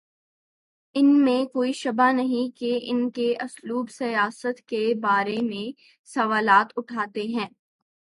اس 0.95 1.03
میں 1.03 1.45
کوئی 1.45 1.73
شبہ 1.73 2.11
نہیں 2.11 2.57
کہ 2.57 2.79
ان 2.83 3.09
کے 3.09 3.33
اسلوب 3.41 3.89
سیاست 3.89 4.61
کے 4.67 4.93
بارے 5.01 5.37
میں 5.41 5.65
سوالات 6.05 6.73
اٹھتے 6.75 7.23
رہے 7.23 7.41
ہیں۔ 7.41 7.49